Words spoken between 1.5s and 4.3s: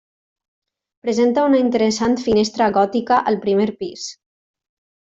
interessant finestra gòtica al primer pis.